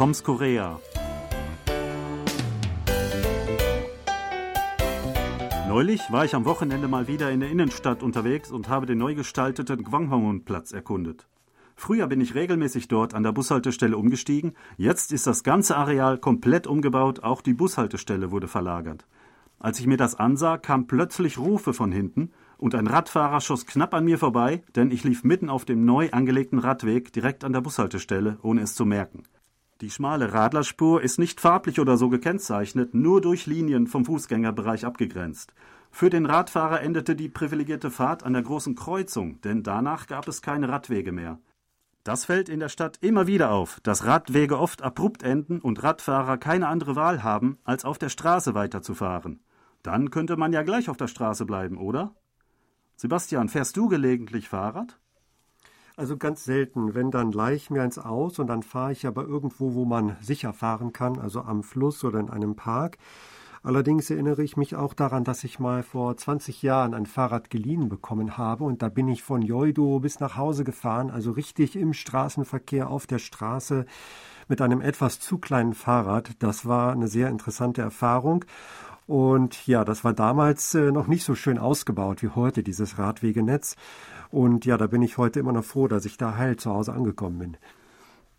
[0.00, 0.80] Toms Korea.
[5.68, 9.14] Neulich war ich am Wochenende mal wieder in der Innenstadt unterwegs und habe den neu
[9.14, 11.28] gestalteten Gwanghwamun-Platz erkundet.
[11.76, 16.66] Früher bin ich regelmäßig dort an der Bushaltestelle umgestiegen, jetzt ist das ganze Areal komplett
[16.66, 19.06] umgebaut, auch die Bushaltestelle wurde verlagert.
[19.58, 23.92] Als ich mir das ansah, kamen plötzlich Rufe von hinten und ein Radfahrer schoss knapp
[23.92, 27.60] an mir vorbei, denn ich lief mitten auf dem neu angelegten Radweg direkt an der
[27.60, 29.24] Bushaltestelle, ohne es zu merken.
[29.80, 35.54] Die schmale Radlerspur ist nicht farblich oder so gekennzeichnet, nur durch Linien vom Fußgängerbereich abgegrenzt.
[35.90, 40.42] Für den Radfahrer endete die privilegierte Fahrt an der großen Kreuzung, denn danach gab es
[40.42, 41.38] keine Radwege mehr.
[42.04, 46.36] Das fällt in der Stadt immer wieder auf, dass Radwege oft abrupt enden und Radfahrer
[46.36, 49.40] keine andere Wahl haben, als auf der Straße weiterzufahren.
[49.82, 52.14] Dann könnte man ja gleich auf der Straße bleiben, oder?
[52.96, 54.99] Sebastian, fährst du gelegentlich Fahrrad?
[56.00, 59.74] Also ganz selten, wenn dann leih mir eins aus und dann fahre ich aber irgendwo,
[59.74, 62.96] wo man sicher fahren kann, also am Fluss oder in einem Park.
[63.62, 67.90] Allerdings erinnere ich mich auch daran, dass ich mal vor 20 Jahren ein Fahrrad geliehen
[67.90, 71.92] bekommen habe und da bin ich von Joido bis nach Hause gefahren, also richtig im
[71.92, 73.84] Straßenverkehr auf der Straße
[74.48, 76.30] mit einem etwas zu kleinen Fahrrad.
[76.38, 78.46] Das war eine sehr interessante Erfahrung
[79.10, 83.74] und ja, das war damals äh, noch nicht so schön ausgebaut wie heute, dieses Radwegenetz.
[84.30, 86.92] Und ja, da bin ich heute immer noch froh, dass ich da heil zu Hause
[86.92, 87.56] angekommen bin.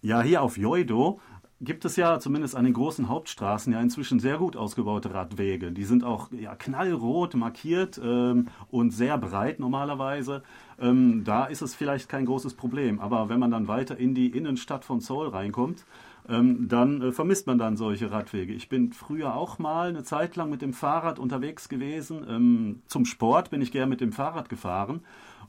[0.00, 1.20] Ja, hier auf Joido
[1.60, 5.70] gibt es ja zumindest an den großen Hauptstraßen ja inzwischen sehr gut ausgebaute Radwege.
[5.70, 10.42] Die sind auch ja, knallrot markiert ähm, und sehr breit normalerweise.
[10.80, 13.00] Ähm, da ist es vielleicht kein großes Problem.
[13.00, 15.84] Aber wenn man dann weiter in die Innenstadt von Seoul reinkommt,
[16.28, 18.52] ähm, dann äh, vermisst man dann solche Radwege.
[18.54, 22.24] Ich bin früher auch mal eine Zeit lang mit dem Fahrrad unterwegs gewesen.
[22.28, 25.00] Ähm, zum Sport bin ich gern mit dem Fahrrad gefahren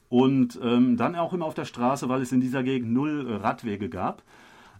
[0.09, 3.35] und ähm, dann auch immer auf der Straße, weil es in dieser Gegend null äh,
[3.35, 4.23] Radwege gab.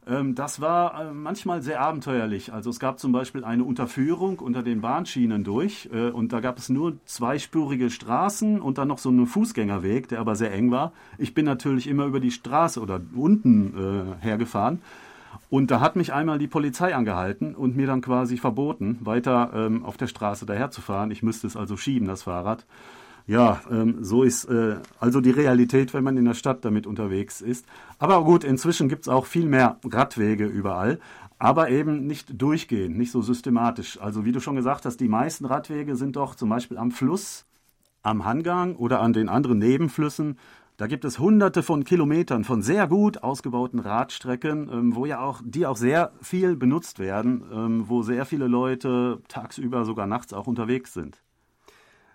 [0.08, 2.54] Ähm, das war äh, manchmal sehr abenteuerlich.
[2.54, 6.58] Also es gab zum Beispiel eine Unterführung unter den Bahnschienen durch äh, und da gab
[6.58, 10.92] es nur zweispurige Straßen und dann noch so einen Fußgängerweg, der aber sehr eng war.
[11.18, 14.82] Ich bin natürlich immer über die Straße oder unten äh, hergefahren
[15.50, 19.86] und da hat mich einmal die Polizei angehalten und mir dann quasi verboten, weiter ähm,
[19.86, 21.12] auf der Straße daherzufahren.
[21.12, 22.66] Ich müsste es also schieben, das Fahrrad.
[23.28, 27.42] Ja, ähm, so ist äh, also die Realität, wenn man in der Stadt damit unterwegs
[27.42, 27.66] ist.
[27.98, 31.00] Aber gut, inzwischen gibt es auch viel mehr Radwege überall,
[31.40, 34.00] aber eben nicht durchgehend, nicht so systematisch.
[34.00, 37.46] Also wie du schon gesagt hast, die meisten Radwege sind doch zum Beispiel am Fluss,
[38.04, 40.38] am Hangang oder an den anderen Nebenflüssen
[40.78, 45.42] da gibt es hunderte von Kilometern von sehr gut ausgebauten Radstrecken, ähm, wo ja auch,
[45.44, 50.48] die auch sehr viel benutzt werden, ähm, wo sehr viele Leute tagsüber, sogar nachts auch
[50.48, 51.22] unterwegs sind.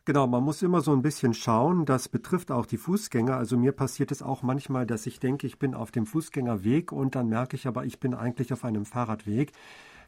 [0.05, 1.85] Genau, man muss immer so ein bisschen schauen.
[1.85, 3.37] Das betrifft auch die Fußgänger.
[3.37, 7.15] Also mir passiert es auch manchmal, dass ich denke, ich bin auf dem Fußgängerweg und
[7.15, 9.53] dann merke ich aber, ich bin eigentlich auf einem Fahrradweg,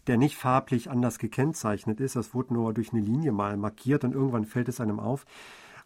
[0.06, 2.16] der nicht farblich anders gekennzeichnet ist.
[2.16, 5.24] Das wurde nur durch eine Linie mal markiert und irgendwann fällt es einem auf.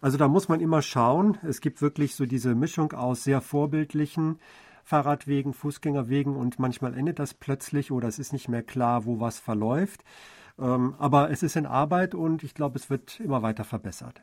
[0.07, 1.37] Also da muss man immer schauen.
[1.43, 4.39] Es gibt wirklich so diese Mischung aus sehr vorbildlichen
[4.85, 9.41] Fahrradwegen, Fußgängerwegen und manchmal endet das plötzlich oder es ist nicht mehr klar, wo was
[9.41, 10.05] verläuft.
[10.61, 14.23] Ähm, aber es ist in Arbeit und ich glaube, es wird immer weiter verbessert.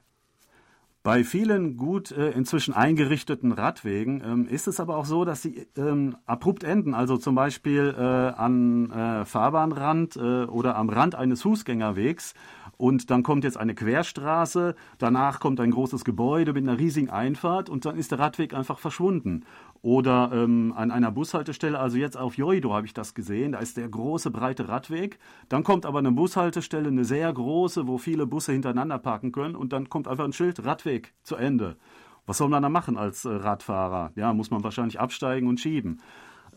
[1.03, 5.67] Bei vielen gut äh, inzwischen eingerichteten Radwegen ähm, ist es aber auch so, dass sie
[5.75, 6.93] ähm, abrupt enden.
[6.93, 12.35] Also zum Beispiel äh, an äh, Fahrbahnrand äh, oder am Rand eines Fußgängerwegs
[12.83, 17.69] und dann kommt jetzt eine Querstraße, danach kommt ein großes Gebäude mit einer riesigen Einfahrt
[17.69, 19.45] und dann ist der Radweg einfach verschwunden.
[19.81, 23.77] Oder ähm, an einer Bushaltestelle, also jetzt auf Joido habe ich das gesehen, da ist
[23.77, 25.17] der große breite Radweg.
[25.47, 29.71] Dann kommt aber eine Bushaltestelle, eine sehr große, wo viele Busse hintereinander parken können und
[29.71, 31.77] dann kommt einfach ein Schild Radweg zu Ende.
[32.25, 34.11] Was soll man da machen als äh, Radfahrer?
[34.15, 36.01] Ja, muss man wahrscheinlich absteigen und schieben.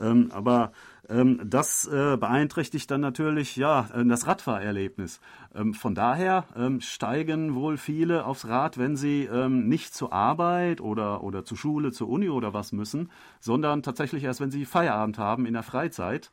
[0.00, 0.72] Ähm, aber
[1.08, 5.20] ähm, das äh, beeinträchtigt dann natürlich ja äh, das Radfahrerlebnis.
[5.54, 10.80] Ähm, von daher ähm, steigen wohl viele aufs Rad, wenn sie ähm, nicht zur Arbeit
[10.80, 13.10] oder, oder zur Schule, zur Uni oder was müssen,
[13.40, 16.30] sondern tatsächlich erst, wenn sie Feierabend haben in der Freizeit.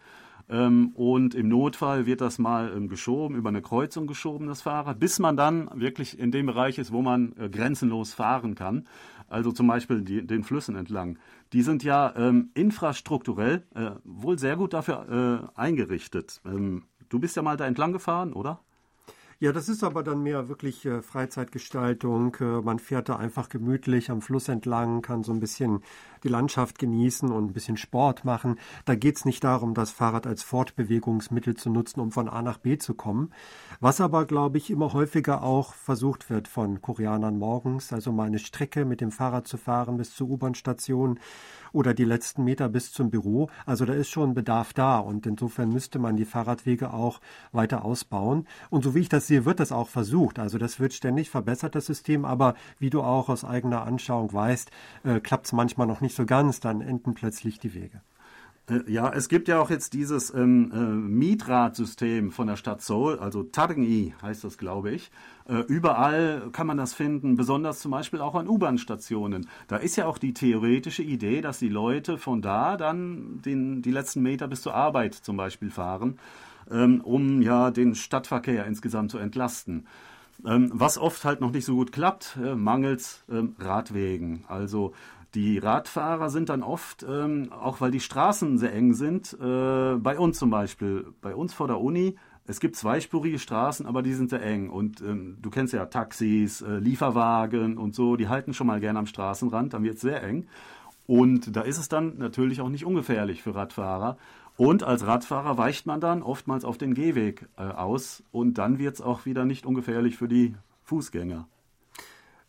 [0.49, 4.99] Ähm, und im Notfall wird das mal ähm, geschoben, über eine Kreuzung geschoben, das Fahrrad,
[4.99, 8.85] bis man dann wirklich in dem Bereich ist, wo man äh, grenzenlos fahren kann.
[9.27, 11.17] Also zum Beispiel die, den Flüssen entlang.
[11.53, 16.41] Die sind ja ähm, infrastrukturell äh, wohl sehr gut dafür äh, eingerichtet.
[16.45, 18.59] Ähm, du bist ja mal da entlang gefahren, oder?
[19.39, 22.35] Ja, das ist aber dann mehr wirklich äh, Freizeitgestaltung.
[22.39, 25.81] Äh, man fährt da einfach gemütlich am Fluss entlang, kann so ein bisschen
[26.23, 28.57] die Landschaft genießen und ein bisschen Sport machen.
[28.85, 32.57] Da geht es nicht darum, das Fahrrad als Fortbewegungsmittel zu nutzen, um von A nach
[32.57, 33.31] B zu kommen.
[33.79, 38.39] Was aber, glaube ich, immer häufiger auch versucht wird von Koreanern morgens, also mal eine
[38.39, 41.19] Strecke mit dem Fahrrad zu fahren bis zur U-Bahn-Station
[41.73, 43.49] oder die letzten Meter bis zum Büro.
[43.65, 47.19] Also da ist schon Bedarf da und insofern müsste man die Fahrradwege auch
[47.51, 48.47] weiter ausbauen.
[48.69, 50.39] Und so wie ich das wird das auch versucht.
[50.39, 54.71] Also das wird ständig verbessert, das System, aber wie du auch aus eigener Anschauung weißt,
[55.03, 58.01] äh, klappt es manchmal noch nicht so ganz, dann enden plötzlich die Wege.
[58.69, 63.19] Äh, ja, es gibt ja auch jetzt dieses ähm, äh, Mietradsystem von der Stadt Seoul,
[63.19, 65.11] also Tarengi heißt das, glaube ich.
[65.47, 69.49] Äh, überall kann man das finden, besonders zum Beispiel auch an U-Bahn-Stationen.
[69.67, 73.91] Da ist ja auch die theoretische Idee, dass die Leute von da dann den, die
[73.91, 76.17] letzten Meter bis zur Arbeit zum Beispiel fahren,
[76.71, 79.87] ähm, um ja den Stadtverkehr insgesamt zu entlasten.
[80.45, 84.43] Ähm, was oft halt noch nicht so gut klappt, äh, mangels ähm, Radwegen.
[84.47, 84.93] Also
[85.35, 90.19] die Radfahrer sind dann oft, ähm, auch weil die Straßen sehr eng sind, äh, bei
[90.19, 92.15] uns zum Beispiel, bei uns vor der Uni,
[92.45, 94.69] es gibt zweispurige Straßen, aber die sind sehr eng.
[94.69, 98.99] Und ähm, du kennst ja Taxis, äh, Lieferwagen und so, die halten schon mal gerne
[98.99, 100.47] am Straßenrand, dann wird es sehr eng.
[101.07, 104.17] Und da ist es dann natürlich auch nicht ungefährlich für Radfahrer.
[104.55, 108.95] Und als Radfahrer weicht man dann oftmals auf den Gehweg äh, aus und dann wird
[108.95, 111.47] es auch wieder nicht ungefährlich für die Fußgänger.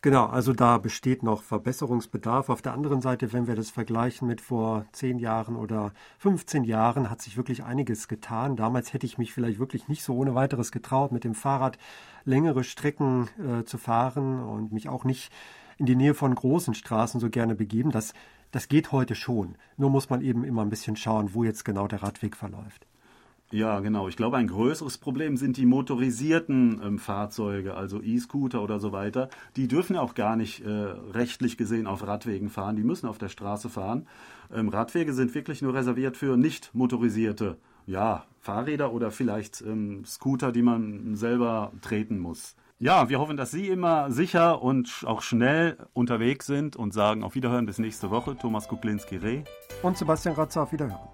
[0.04, 2.50] Genau, also da besteht noch Verbesserungsbedarf.
[2.50, 7.08] Auf der anderen Seite, wenn wir das vergleichen mit vor zehn Jahren oder 15 Jahren,
[7.08, 8.54] hat sich wirklich einiges getan.
[8.54, 11.78] Damals hätte ich mich vielleicht wirklich nicht so ohne weiteres getraut, mit dem Fahrrad
[12.26, 15.32] längere Strecken äh, zu fahren und mich auch nicht
[15.78, 17.90] in die Nähe von großen Straßen so gerne begeben.
[17.90, 18.12] Das,
[18.54, 19.56] das geht heute schon.
[19.76, 22.86] Nur muss man eben immer ein bisschen schauen, wo jetzt genau der Radweg verläuft.
[23.50, 24.08] Ja, genau.
[24.08, 29.28] Ich glaube, ein größeres Problem sind die motorisierten ähm, Fahrzeuge, also E-Scooter oder so weiter.
[29.56, 32.76] Die dürfen ja auch gar nicht äh, rechtlich gesehen auf Radwegen fahren.
[32.76, 34.06] Die müssen auf der Straße fahren.
[34.52, 40.52] Ähm, Radwege sind wirklich nur reserviert für nicht motorisierte ja, Fahrräder oder vielleicht ähm, Scooter,
[40.52, 42.56] die man selber treten muss.
[42.84, 47.34] Ja, wir hoffen, dass Sie immer sicher und auch schnell unterwegs sind und sagen auf
[47.34, 48.36] Wiederhören bis nächste Woche.
[48.36, 49.42] Thomas Kuklinski-Reh.
[49.82, 51.08] Und Sebastian Ratzer auf Wiederhören.